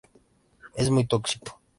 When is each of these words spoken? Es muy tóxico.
Es 0.73 0.89
muy 0.89 1.05
tóxico. 1.05 1.59